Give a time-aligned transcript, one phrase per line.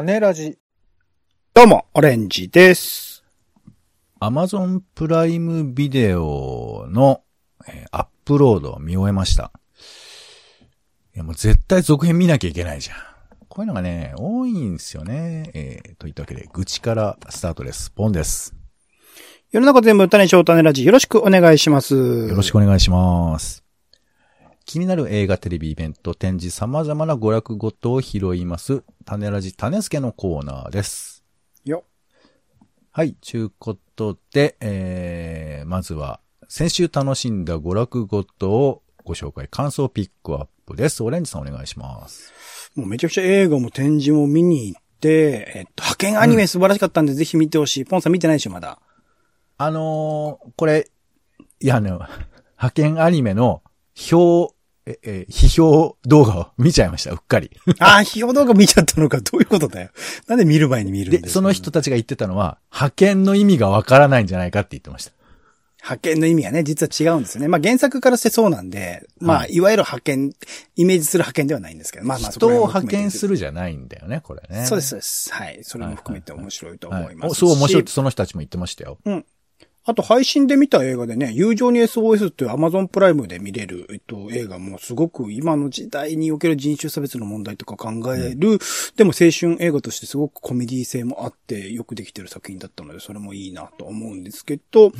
[0.00, 0.56] 種ラジ。
[1.52, 3.22] どうも、オレンジです。
[4.18, 7.20] アマゾンプライムビデオの、
[7.68, 9.52] えーアップロードを見終えました。
[11.14, 12.96] いや、もう絶対続編見なきゃいけないじゃん。
[13.48, 15.50] こういうのがね、多いんですよね。
[15.52, 17.90] えーといったわけで、愚痴からスタートです。
[17.90, 18.54] ポンです。
[19.50, 21.94] 世の中全部種翔種ラジ、よろしくお願いします。
[21.94, 23.59] よよろしくお願いします。
[24.64, 28.82] 気になる映画、テレビイベント、展示、様々な娯楽ごとを拾います。
[29.04, 31.24] 種ラジ、種助のコーナーです。
[31.64, 31.84] よ。
[32.92, 41.02] はい、ちゅうことで、えー、まずは、先週楽しんだ娯楽ごとをご紹介、感想ピックアップです。
[41.02, 42.32] オレンジさんお願いします。
[42.74, 47.84] もうめちゃくちゃ映画も展示も見に行って、えっと、派遣アニメ素晴らしかったんで、ぜひ見てほしい。
[47.84, 48.78] ポンさん見てないでしょ、まだ。
[49.58, 50.90] あのー、これ、
[51.60, 53.62] いや、あの、派遣アニメの
[54.10, 54.54] 表、
[54.86, 57.50] え、え、批評動画を見ちゃいました、うっかり。
[57.78, 59.90] ああ、費用動画見ちゃったのか、どういうことだよ。
[60.26, 65.12] なんで見る前に見るんですで、かその人たちが言ってたのは、派遣の意味がわからないんじゃないかって言ってました。
[65.82, 67.48] 派遣の意味はね、実は違うんですよね。
[67.48, 70.32] まあ原作からしてそうなんで、まあ、、はいわゆる派遣、
[70.76, 74.66] イメージする派遣ではないんですけど、まあまあ人を派遣するじゃないんだよね、これね。
[74.66, 75.32] そうです、そうです。
[75.32, 75.60] はい。
[75.62, 78.98] それも含めて面白いと思いますそう面白いってその人たちも言ってましたよ。
[79.84, 88.58] あと配信で見た映画でね、友情に SOS っていう Amazon プライムで見れる、えっと、映画もすごく今の時代における人種差別の問題とか考える、
[88.96, 94.92] でも青春映画としてすごくコメディ性もあってよくできてる作品だったので、それもいいなと思うんですけど、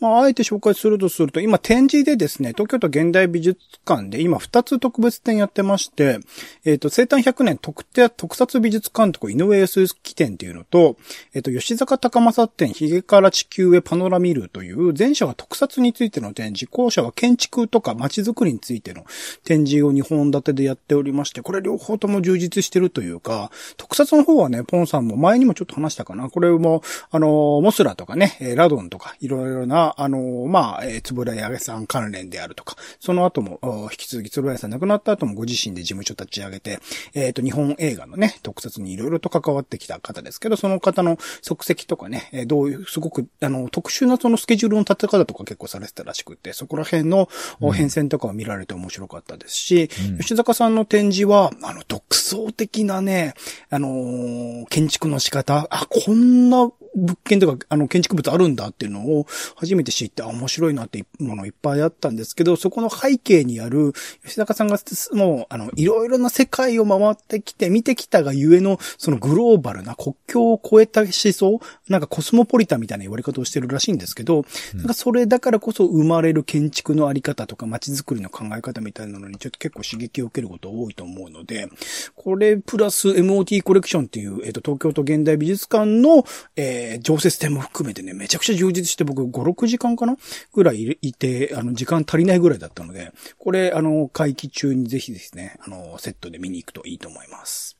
[0.00, 6.18] まあ、あえて紹介するとすると、今展示でですね、東京都現代美術館で今2つ特別展やってまして、
[6.64, 10.96] えっと、生誕100年特定特撮美術監督井上康之展っていうのと、
[11.32, 19.04] えっと、吉坂高正展、ヒゲから地球へパノラミルという、前者は特撮についての展示、後者は建築とか街づくりについての
[19.44, 26.30] 展示を2本立てでやっておりまして、これ両方とも充実してるというか、特撮の方はね、ポンさんも前にもちょっと話したかな。
[26.30, 33.60] これも、あの、モスラとかね、ラドンとか、いろいろな、あの、まあ、えー、つぶらやさん関連であるとか、その後も、
[33.92, 36.78] 引き続きつぶらやさん亡くなった後もご自身で事務所立ち上げて、
[37.14, 47.28] えっ、と、日本映画のね、特撮にいろいろと関わってきた方ですけど、その方の足跡とかね、どういう、すごく、あの、特殊なそのスケジュールの立て方とか結構されてたらしくて、そこら辺の、
[47.60, 53.34] お変遷とかを見られて面白かったですし、吉坂さんの展示は、あの、独創的なね、
[53.70, 63.92] あのー建築の仕方、あ、こんな物件とか、あの、建築物あるんだっていうのを初めて知って、あ、面白いなっていうものいっぱいあったんですけど、そこの背景にある、
[64.24, 64.78] 吉坂さんが
[65.12, 81.68] もう、あの、いろいろな世界を回ってきて、見てきたがゆえの、そのグローバルな国境を超えた思想、なんかコスモポリタンみたいな言われ方をしてるらしいんですけど、なんかそれだからこそ生まれる建築のあり方とか街づくりの考え方みたいなのにちょっと結構刺激を受けること多いと思うので、
[82.14, 86.24] これプラス MOT コレクションっていう、えっ、と、東京都現代美術館の、
[86.56, 90.16] えー、常設展も含めてね、めちゃくちゃ充実して僕5、6時間かな
[90.52, 97.76] ぐらいいて、あの、時間足りないぐらいだったので、これ、あの、会期中にぜひですね、あの、セットで見に行くといいと思います。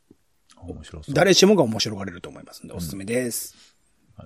[0.57, 1.15] 面白そう。
[1.15, 3.76] 誰しもが面白がれると思いますので、おすすめです。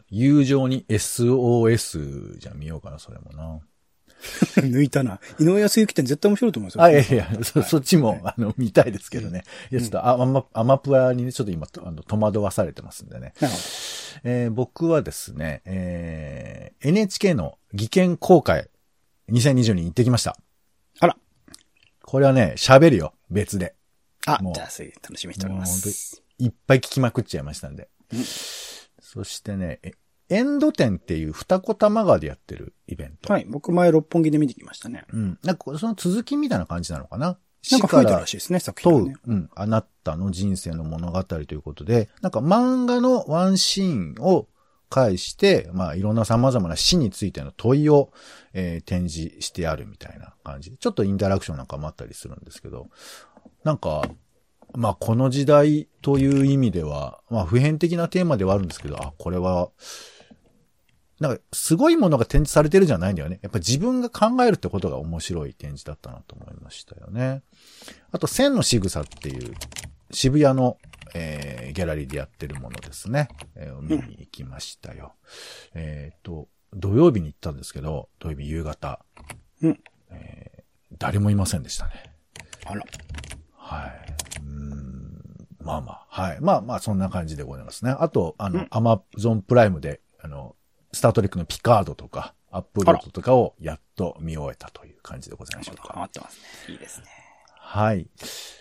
[0.08, 3.60] 友情に SOS じゃ見ようかな、それもな。
[4.60, 5.20] 抜いたな。
[5.38, 6.82] 井上康之展絶対面白いと思いますよ。
[6.82, 9.44] あ、いやいや、そ、 そっちも、あの、見たいですけどね。
[9.70, 13.32] いや、ちょっと、あアマ、アマプラにね、ちょっと今、あの、戸惑わされてますんでね。
[13.40, 13.64] なるほど。
[14.24, 18.68] えー僕はですね、えー NHK の技研公開
[19.30, 20.36] 2020に行ってきました。
[20.98, 21.16] あら。
[22.02, 23.74] これはね、喋るよ、別で。
[24.26, 26.22] あも、うじゃあ、楽しみにしております。
[26.38, 27.88] いっぱい聞きまくっちゃいましたんで。
[29.00, 29.92] そしてね、え
[30.28, 33.32] エンド展っていう二子玉川でやってるイベント。
[33.32, 33.46] はい。
[33.48, 35.04] 僕前六本木で見てきましたね。
[35.12, 35.38] うん。
[35.42, 37.36] なんか、その続きみたいな感じなのかな？
[37.72, 39.20] なんか増えてるらしいですね、作品問う。
[39.26, 44.46] うん、あなたの人生の物語ということで、なんか漫画のワンシーンを
[44.88, 48.12] 介して、まあいろんな様々な死についての問いを、
[48.54, 52.88] えー展示してあるみたいな感じで、ちょっとインタラクションなんかもあったりするんですけど、
[53.64, 54.08] なんか、
[54.74, 59.70] まあこの時代という意味では、まあ普遍的なテーマではあるんですけど、あ、これは、
[61.20, 63.40] なんか、すごいものが展示されてるじゃないんだよね。
[63.42, 67.42] やっぱ自分が考えるってことが面白い展示だったなと思いましたよね。
[68.10, 69.54] あと、千の仕草っていう、
[70.10, 70.78] 渋谷の、
[71.14, 73.28] えーギャラリーでやってるものですね。
[73.54, 75.14] えー見に行きましたよ。
[75.74, 79.04] えっ、と、土曜日に行ったんですけど、土曜日夕方。
[79.62, 79.80] うん
[80.10, 80.60] えー
[80.98, 82.12] 誰もいませんでしたね。
[82.66, 82.84] あら。
[83.56, 84.19] はい。
[85.60, 86.38] まあまあ、はい。
[86.40, 87.94] まあまあ、そんな感じでございますね。
[87.98, 90.56] あと、あの、アマゾンプライムで、あの、
[90.92, 95.92] スタートレックのピカードとか、アップロードとかをやっと見終えたという感じでございましょうか。
[95.92, 96.74] ハマってますね。
[96.74, 97.06] いいですね。
[97.56, 98.08] はい。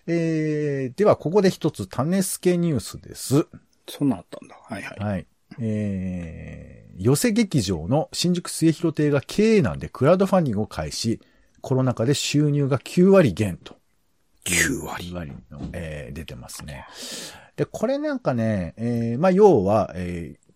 [0.06, 3.48] えー、では、ここで一つ、種付けニュースです。
[3.88, 4.56] そんなんあったんだ。
[4.62, 5.00] はいはい。
[5.00, 5.28] はい。
[5.60, 11.20] えー、寄せ劇場の新宿末広亭が経営難でクラウドファンディングを開始、
[11.62, 13.79] コロナ禍で収入が9割減と。
[14.50, 16.86] 9割9割の、えー出てますね。
[17.56, 20.50] で、これなんかね、えーまあ、要は、えー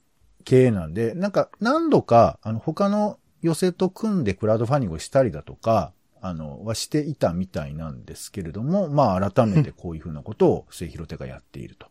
[0.45, 11.87] 経営なんで、なんか何度か、あの、他の寄せと組んでクラウドファンディングをしたりだとか、あの、はしていたみたいなんですけれども、まあ、改めてこういうふうなことを末広手がやっていると。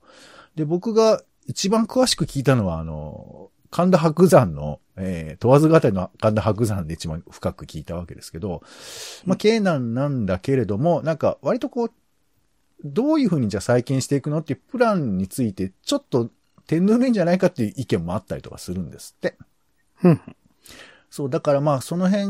[0.55, 8.63] で、僕が一番詳しく聞いたのは、あの、神田白山の、えー、問わず語りの神田白山で一番深く聞いたわけですけど、
[9.25, 11.93] まあ、経営難なんだけれども、なんか割とこう、
[12.85, 16.31] どういうふうにじゃあ再建していくのっていうプランについて、ちょっと
[16.67, 19.37] 手ぬるいんじゃないかっていう意見もあったりとかするんですって。
[20.03, 20.21] うん。
[21.11, 22.27] そう、だからまあその辺、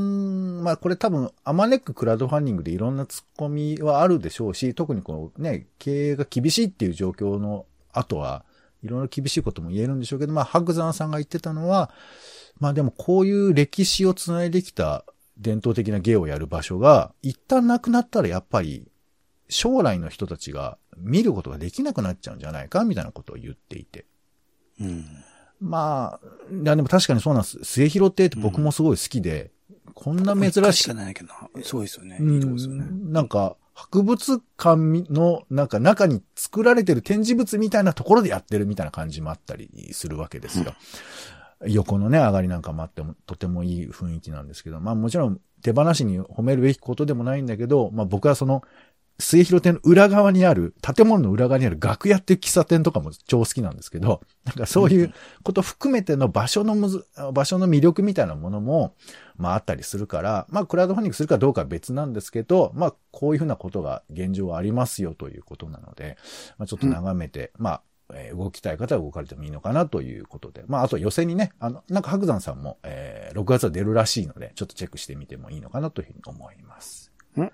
[0.62, 8.44] まあこれ多分、アマネッククラウドファンディングでいろんな突っ込みはあるでしょうし、特にこのね、経営が厳しいっていう状況の後は、
[8.82, 11.92] いろいろ厳しいことも言えるんでしょうけど、まあ白山さんが言ってたのは、
[12.62, 15.04] まあでもこういう歴史をつないできた
[15.36, 18.86] 伝統的な芸をやる場所が、一旦なくなったらやっぱり、
[19.48, 24.06] 将来の人たちが見ることができなくなっちゃうんじゃないかみたいなことを言っていて。
[24.80, 25.04] うん。
[25.60, 27.58] まあ、いやでも確かにそうなんです。
[27.64, 29.50] 末広亭って僕もすごい好きで、
[29.94, 30.94] こんな珍しいしか。
[30.94, 31.30] ないけど、
[31.64, 32.18] すごいですよね。
[32.20, 34.76] うんなんか、博物館
[35.12, 40.72] の、なんか中に作られてる展示物みたいなところでやってるみたいな感じもあったりするわけですよ。
[41.66, 48.62] 横のね、上がりなんかもあっても、とてもいい雰囲気なんですけど、まあもちろん手放しに褒めるべきことでもないんだけど、まあ僕はその、
[49.18, 55.14] 末広亭の裏側にある、建物の裏側にある楽屋っていう喫茶店とかも超好きなんですけど、なんかそういう
[55.44, 58.94] こと含めての場所のむず、場所の魅力みたいなものも、
[59.36, 66.16] まああったりするから、まあクラウドファンディングするかどうかは別なんですけど、まあこういうふうなことが現状はありますよということなので、
[66.58, 67.82] まあちょっと眺めて、まあ、
[68.14, 70.64] えー動きたい方は動かれてもいいのかなということで。
[70.66, 77.12] まあ、あと予選にね、あの、なんか白山さんも、えー6月は出るらしいので、ちょっとチェックしてみてもいいのかなというふうに思います。
[77.38, 77.50] ん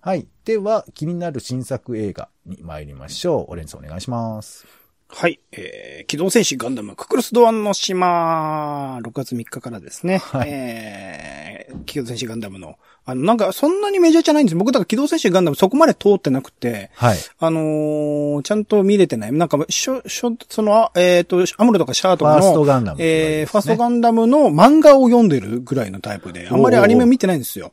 [0.00, 0.26] はい。
[0.44, 3.52] では、気になる新作映画に参りましょう。
[3.52, 4.66] オレンジさんお願いします。
[5.08, 5.40] はい。
[5.52, 10.18] えー、機動戦士ガンダムククルスドアンの島、6月3日からですね。
[10.18, 11.43] はいえー、
[11.86, 17.18] 機動戦士ガンダムの、あの、なんかそんなにメジャーじゃないんです僕だから機動戦士ガンダムそこまで通ってなくて、はい。
[17.38, 19.32] あのーちゃんと見れてない。
[19.32, 27.72] なんか、しょ、しょ、その、あえっ、と、アムロとかシャアとかの、ファーストガンダムって言われるえー、ファーストガンダムの漫画を読んでるぐらいのタイプで、あんまりアニメ見てないんですよ。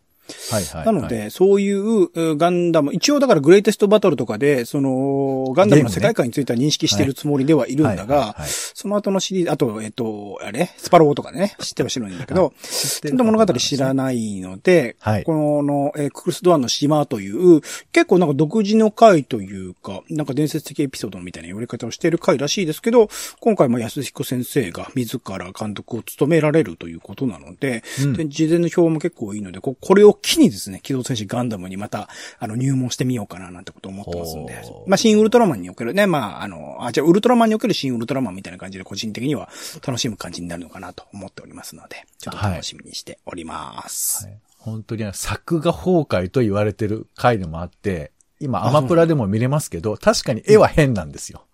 [0.51, 0.85] はい、はい。
[0.85, 10.69] なので、そういううガンダム、一応だからグレイテストバトルとかで、その、ガンダムの世界観については認識しているつもりではいるんだがはい、その後のシリーズ、あと、えっと、あれ？
[10.77, 15.23] スパロボとかね、知っては知らないんだけど、ちゃんと物語知らないので、はい。
[15.23, 17.61] この、えーククルスドアンの島という、
[17.91, 28.13] 結構なんか独自の回というか、なんか伝説的エピソードみたいな言われ方をしている回らしいですけど、今回も安彦先生が自ら監督を務められるということなので、うん。
[28.13, 32.09] で事前の表も結構いいので、ここれを機にですね、機動戦士ガンダムにまた、
[32.39, 34.61] あの、入門してみようかななんてことを思ってますんで。
[34.87, 39.49] まあ、新ウルトラマンにおけるね、まあ、あの、あ、じゃあウルトラマンにおける新ウルトラマンみたいな感じで個人的には
[39.85, 44.25] 楽しむ感じになるのかなと思っておりますので、ちょっと楽しみにしております。
[44.25, 44.37] はい。
[44.57, 51.45] 本当にね作画崩壊と言われてる回でもあって、今アマプラでも見れますけど、確かに絵は変なんですよ。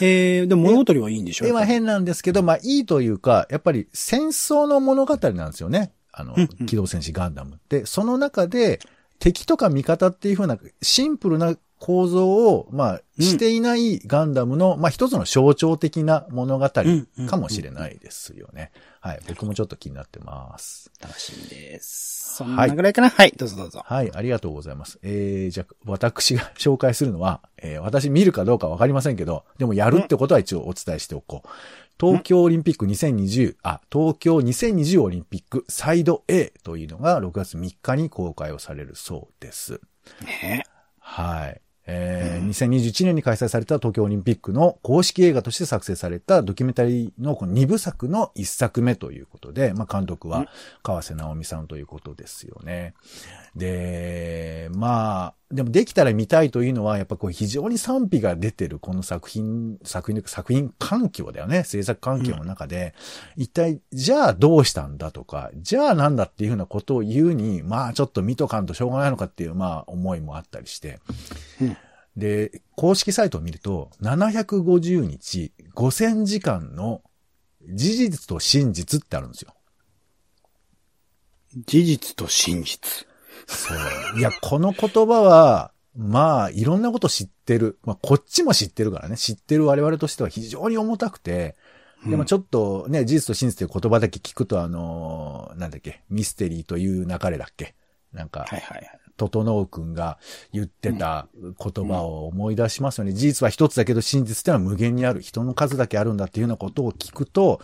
[0.00, 5.92] えー、でも物語はいいんでしょ絵は変なんですけど、まあいいというか、やっぱり戦争の物語なんですよね。
[6.16, 7.86] あのうんう、ん機動戦士ガンダムって。
[7.86, 8.80] その中で、
[9.18, 18.72] 敵とか味方っていう風なシンプルな構造を、まあ、うんしていないガンダムの、まあ一つの象徴的な物語うんうんかもしれないですよね。
[19.00, 19.20] はい。
[19.28, 20.90] 僕もちょっと気になってます。
[21.00, 22.36] 楽しみです。
[22.36, 23.82] そんなぐらいかな、はい、どうぞどうぞ。
[23.84, 24.98] はい、ありがとうございます。
[25.02, 31.48] えー、じゃあ、私が紹介するのは、えー、私見るかどうかわかりませんけど、でもやるってことは一応お伝えしておこう。
[31.98, 39.80] 東京オリンピック2020、あ、東京2020オリンピックサイド A というのが6月3日に公開をされるそうです。
[40.22, 40.64] ね
[40.98, 41.60] はい。
[41.88, 50.48] えーうん2021年に開催された東京オリンピックの公式映画として作成されたドキュメンタリーのこの2部作の1作目ということで、まあ、監督は
[50.82, 52.94] 川瀬直美さんということですよね。
[53.54, 61.62] で、まあ、でもできたら見たいというのは、やっぱこう非常に賛否が出てるこの作品、作品作品環境だよね。
[61.62, 62.94] 制作環境の中で、
[63.36, 70.98] 一体、じゃあどうしたんだとか、じゃあなんだっていうふうなことを言うに、まあちょっと見とかんとしょうがないのかっていう、まあ思いもあったりして。
[71.60, 71.76] うん
[72.16, 77.02] で、公式サイトを見ると、750日、5000時間の
[77.68, 79.52] 事実と真実ってあるんですよ。
[81.66, 83.06] 事実と真実。
[83.46, 84.18] そう。
[84.18, 87.78] いや、この言葉は、まあ、いろんなこと知ってる。
[87.84, 89.16] まあ、こっちも知ってるからね。
[89.16, 91.56] 知ってる我々としては非常に重たくて、
[92.06, 97.74] でもちょっとね、事実と真実という言葉だけ聞くと、あのーなんだっけ、ミステリーという流れだっけ？
[98.12, 99.00] なんか、はいはいはい。
[99.16, 100.18] 整くんが
[100.52, 103.12] 言ってた言葉を思い出しますよね。
[103.12, 105.20] 事実は一つだけど真実ってのは無限にある。
[105.20, 107.60] 人の数だけあるんだっていうようなことを聞くと、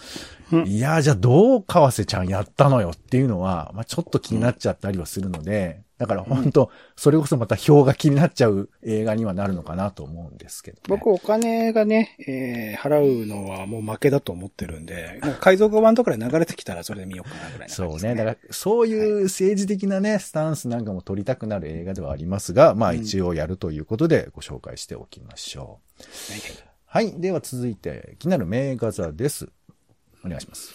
[0.50, 10.82] うんいやーじゃあどう川瀬ちゃんやったのよっていうのは、まあちょっと気になっちゃったりはするので、だから本当、それこそまた票が気になっちゃう映画にはなるのかなと思うんですけど、ね。
[10.88, 18.16] 僕お金がね、えー払うのはもう負けだと思ってるんで、なんか海賊版とかで流れてきたらそれで見ようかなぐらいなそうね。
[18.16, 26.02] だから、そういう政治的なね、スタンスなんかも取りたくなる映画ではありますが、まあ一応やるということでご紹介しておきましょう。
[26.32, 27.21] はいはいはい。
[27.21, 29.49] では続いて、気になる名画座です。
[30.25, 30.75] お願いします。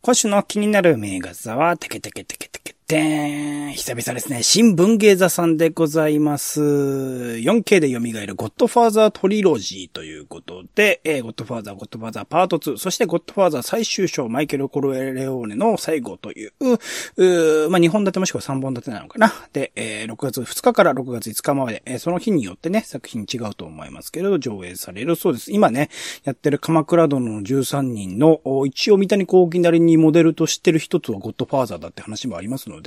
[0.00, 3.60] 今週の気になる名画座は、テケテケテケテケテーン。
[3.74, 4.42] 久々ですね。
[4.42, 6.60] 新文芸座さんでございます。
[6.60, 19.32] 4K で蘇るゴッドファーザートリロジーということで、えー、ゴッドファーザー、ゴッドファーザーパート2、そしてゴッドファーザー最終章、マイケル・コルエレオーネの最後という、うまあ、2本立てもしくは3本立てなのかな。
[19.52, 25.52] で、えー、6月2日から6月5日まで、えー、その日によってね、作品違うと思いますけれど、上映されるそうです。
[25.52, 25.90] 今ね、
[26.24, 32.79] やってる鎌倉殿の13人の、一応三谷幸喜なりにモデルとしてる一つはゴッドファーザーだって話もありますので、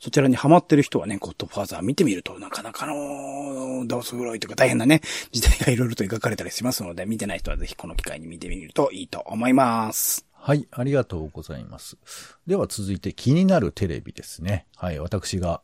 [0.00, 5.00] そちらにハマってる人はね、ゴッドファーザー見てみると、なかなかの、ダオス黒いとか大変なね、
[5.32, 10.26] 時代がいろいろと描かれたりしますので、見てない人はぜひこの機会に見てみるといいと思います。
[10.32, 10.68] はい。
[10.70, 11.96] ありがとうございます。
[12.46, 14.66] では続いて、気になるテレビですね。
[14.76, 14.98] はい。
[15.00, 15.62] 私が、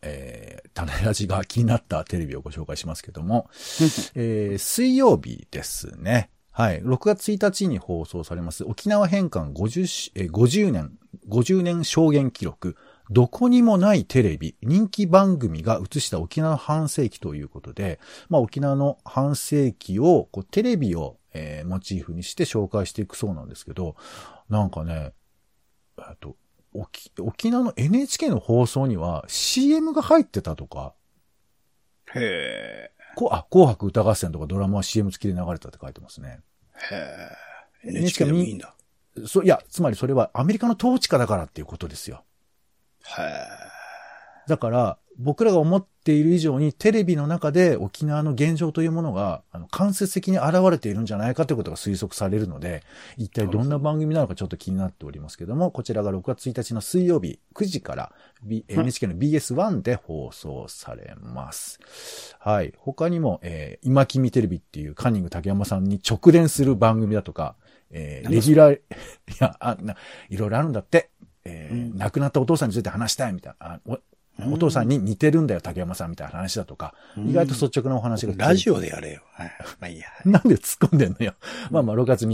[0.00, 3.50] えー、種ラジが気になったテレビをご紹介しますけども、
[4.14, 6.30] えー、水曜日ですね。
[6.50, 6.82] はい。
[6.82, 10.98] 6月1日に放送されます、沖縄返還 50, しえー50年、
[11.28, 12.76] 50年証言記録、
[13.12, 18.00] どこにもないテレビ、人気番組が映した沖縄の半世紀ということで、
[18.30, 23.96] まあ沖縄の半世紀を、こうテレビを、えーモチーフにして紹介していくそうなんですけど、
[24.48, 25.12] なんかね、
[25.98, 26.36] えっと、
[26.72, 30.94] 沖沖縄の NHK の放送には CM が入ってたとか、
[32.14, 36.40] へこあ、紅白歌合戦とかドラマは CM 付きで流れたって書いてますね。
[36.90, 36.94] ー。
[36.94, 37.90] へー。
[37.90, 38.74] NHK でもいいんだ。
[39.26, 42.24] そいや、つまりそれはアメリカの統治下だからっていうことですよ。
[43.18, 43.72] へ
[44.48, 52.82] だから、僕らが思っている以上にテレビの中で沖縄の現状というものが、あの、間接的に現れているんじゃないかということが推測されるので、
[53.16, 61.78] 一体どんな番組なのかちょっと気になっておりますけども、こちらが6月1日の水曜日9時から、B、NHK の BS1 で放送されます。
[62.38, 62.74] はい。
[62.78, 67.54] 他にも、えー今君テレビっていうカンニング竹山さんに直伝する番組だとか、
[67.90, 68.80] えーレギュラー、い
[69.38, 69.96] や、あ、な、
[70.30, 71.10] いろいろあるんだって。
[71.44, 73.74] えーうん亡くなったお父さんについて話したいみたいな。
[73.74, 73.98] あお
[74.50, 79.20] お父さんに似てるんだよ、竹山さんみたいな話だとか、うん意外と率直なお話がラジオでやれよ。
[79.34, 79.50] はい。
[79.78, 80.06] まあいいや。
[80.24, 81.34] なんで突っ込んでんのよ。
[81.70, 82.28] まあまあ、6月3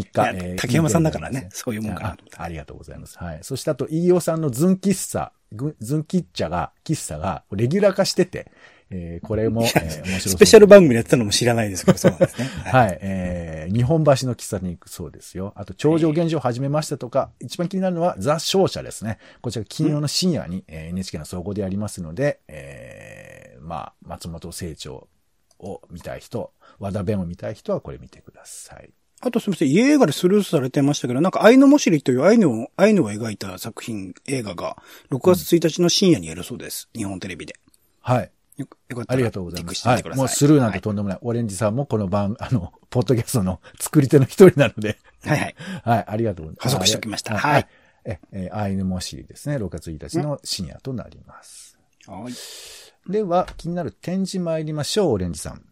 [0.55, 0.57] 日。
[0.57, 2.17] 竹山さんだからねそういうもんか。
[2.37, 3.19] あありがとうございます。
[3.19, 3.39] はい。
[3.43, 8.51] そしてあと、飯尾さんのズン喫茶、ぐズン喫茶が、喫茶が、レギュラー化してて、
[8.91, 12.45] えーこれも、えー面白スペシャル番組でやってたのも知らないですけど、そうなんですね。
[12.65, 12.87] はい。
[12.87, 15.53] はい、えー、日本橋の喫茶に行くそうですよ。
[15.57, 19.19] あと、超常現象を始めましたとか、一番気になるのは、ザ・勝者ですね。
[19.41, 25.09] こちら金曜の深夜に、えー NHK の総合でやりますので、えー、まあ、松本清張
[25.59, 28.91] を見たい人、和田弁を見たい人はこれ見てください。
[29.21, 34.77] あとすみません、家映画でスルーされてましたけど、なんか、アイヌモシリというアイヌを、アイヌを描いた作品、映画が、
[35.11, 36.89] 6月1日の深夜にやるそうです。
[36.95, 37.57] 日本テレビで。
[38.01, 38.31] はい。
[38.59, 39.89] よよかったらありがとうございます。
[39.89, 41.19] はいもうスルーなんてとんでもない。
[41.23, 45.55] オレンジさんもこの番、 あの、ポッドキャストの 作り手の一人なので、はいはい。
[45.85, 46.77] はい、ありがとうございます。
[46.77, 47.65] 補足しておきましたははいい。
[48.05, 49.57] え、え、アイヌモシリですね。
[49.57, 51.79] 6月1日の深夜となります。
[52.07, 52.33] はい。
[53.11, 55.63] では、気になる展示参りましょう、オレンジさん。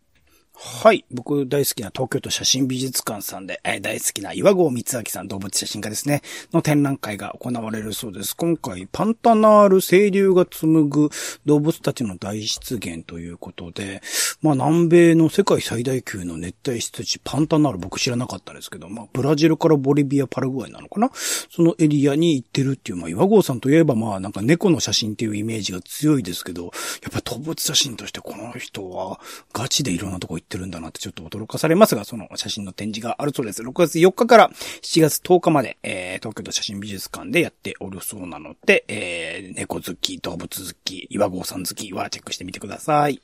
[0.58, 1.04] はい。
[1.10, 8.34] 僕大好きな東京都写真美術館さんで、えー大好きな岩合光明さん、動物写真家ですね、の展覧会が行われるそうです。
[8.34, 11.10] 今回、パンタナール清流が紡ぐ
[11.44, 14.00] 動物たちの大出現ということで、
[14.40, 21.10] まあ南米の世界最大級の熱帯湿地、パンタナール僕知らなかったですけど、まあブラジルからボリビア、パラグアイなのかな？
[21.14, 26.70] そのエリアに行ってるっていう、まあ岩合さんといえばまあなんか猫の写真っていうイメージが強いですけど、や
[27.10, 29.20] っぱ動物写真としてこの人は
[29.52, 33.62] ガチでいろんなとこ行ってるんだなってちょっと驚かされますが、その写真の展示があるそうです。
[33.62, 34.50] 6月4日から
[34.82, 43.20] 7月10日まで、えー、東京都写真美術館でやっておるそうなので、えー、猫好き、動物好き、岩合さん好きはチェックしてみてください。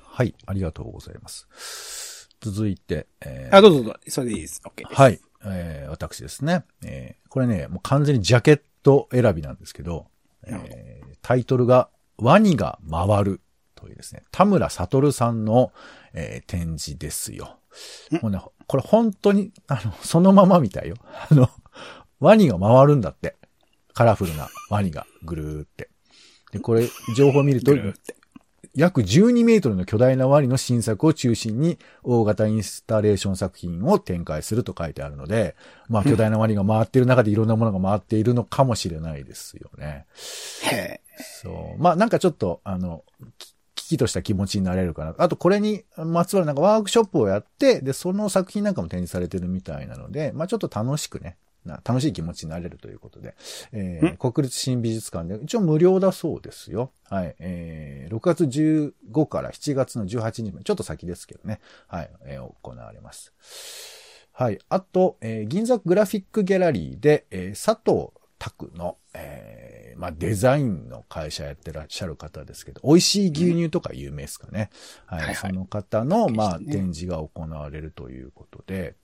[0.00, 2.28] はい、ありがとうございます。
[2.40, 3.96] 続いて、えーあ、どうぞどうぞ。
[4.08, 4.60] それでいいです。
[4.64, 5.00] OK です。
[5.00, 6.64] はい、えー私ですね。
[6.84, 10.06] えーこれね、もう完全にジャケット選びなんですけど
[10.46, 11.88] えータイトルが、
[12.18, 13.40] ワニが回る
[13.74, 15.72] というですね、田村悟さんの、
[16.14, 17.58] えー展示ですよ。
[18.20, 20.96] もうね、これ本当に、あの、そのままみたいよ。
[21.30, 21.48] あの、
[22.20, 23.36] ワニが回るんだって。
[23.94, 25.90] カラフルなワニがぐるーって。
[26.52, 27.74] で、これ、情報を見ると
[28.74, 35.56] 約12メートルの巨大なワニの新作を中心に大型インスタレーション作品を展開すると書いてあるので、
[35.88, 40.06] まあ巨大なワニが回っている中でいろんなものが回っているのかもしれないですよね。
[40.70, 41.00] へえ。
[41.42, 41.82] そう。
[41.82, 43.04] まあなんかちょっと、あの、
[43.96, 45.14] きとした気持ちになれるかな。
[45.18, 53.34] あとこれにまつわるなんかワークショップをやって、で、その作品なんかも展示されてるみたいなので、まあちょっと楽しくね、な楽しい気持ちになれるということで、
[53.72, 56.90] えー国立新美術館で一応無料だそうですよ。
[57.08, 57.36] はい。
[57.38, 61.60] えー、6月15から7月の18日まで、ちょっと先ですけどね。
[61.86, 62.10] はい。
[62.24, 63.32] えー行われます。
[64.32, 64.58] はい。
[64.68, 68.08] あと、えー銀座グラフィックギャラリーで、えー佐藤
[68.38, 69.71] 拓の、えー
[70.02, 74.68] まあ、デザインの会社やってらっしゃる方ですけど、美味しい牛乳とか有名ですかね。
[75.06, 75.18] はい。
[75.20, 78.96] はいはいその方の、まあ、展示が行われるということで、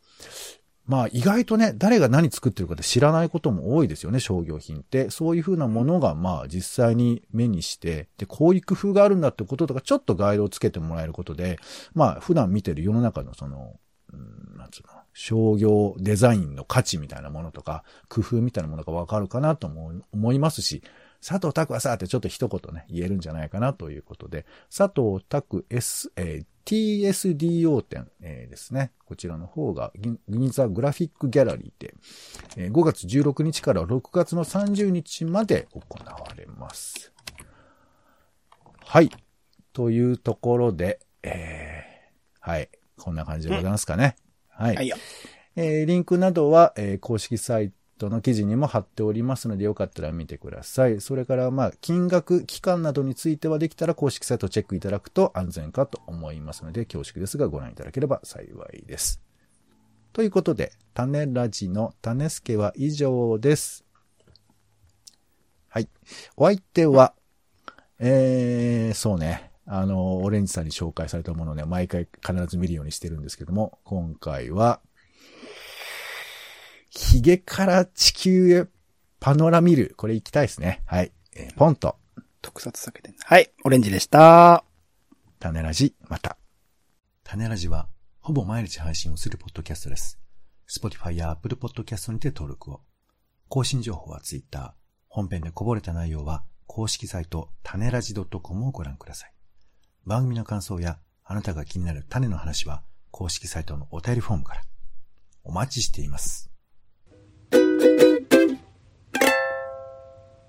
[0.87, 5.09] まあ意外とね、誰が何作ってるかって知らないことも多いですよね、商業品って。
[5.11, 11.61] そういうふうなものがまあ実際に目にして、で、こういう工夫があるんだってこととか、ちょっとガイドをつけてもらえることで、
[11.95, 13.77] まあ普段見てる世の中のその、
[14.13, 20.83] うん、なんつうの、商業デザインの価値みたいなものとか、工夫みたいなものがわかるかなと思思いますし、
[21.21, 28.93] 佐藤拓はさ、ってちょっと一言ね、言えるんじゃないかなということで、佐藤拓 S、えー TSDO 展、えーですね。
[29.07, 29.91] こちらの方が
[30.29, 31.95] 銀座グラフィックギャラリーで、
[32.59, 37.11] えー5月16日から6月の30日まで行われます。
[38.85, 39.11] はい。
[39.73, 42.69] というところで、えーはい。
[42.99, 44.17] こんな感じでございますかね。
[44.59, 44.77] はい。
[44.77, 44.97] はいよ。
[45.57, 51.01] えーリンクなどは、えー公式サイトの記事にも貼っておりますので、よかったら見てください。
[51.01, 59.21] それから、まあ、金額、期間などについてはできたら公式サイトをチェックいただくと安全かと思いますので、恐縮ですがご覧いただければ幸いです。
[60.13, 63.85] ということで、種ラジの種助は以上です。
[65.69, 65.89] はい。
[66.37, 67.15] お相手は、
[67.99, 69.48] えー、そうね。
[69.71, 74.81] あの、オレンジさんに紹介されたものをね、毎回必ず見るようにしてるんですけども、今回は、
[76.89, 78.67] ヒゲから地球へ
[79.21, 79.95] パノラミル。
[79.99, 80.83] これ行きたいですね。
[80.87, 81.13] はい。
[81.37, 81.97] えーポンと、
[82.41, 83.51] 特撮避けてんはい。
[83.63, 84.65] オレンジでした。
[85.39, 86.39] 種ラジ、また。
[87.23, 87.89] 種ラジは、
[88.21, 90.19] ほぼ毎日配信をするポッドキャストです。
[90.67, 92.81] Spotify や Apple Podcast にて登録を。
[93.49, 94.75] 更新情報は Twitter。
[95.09, 99.38] 本編でこぼれた内容は、公式サイト、種ラジ .com をご覧ください。
[100.09, 104.63] 番組の感想や、あなたが気になる種の話は、公式サイトのお便りフォームから。
[105.45, 106.48] お待ちしています。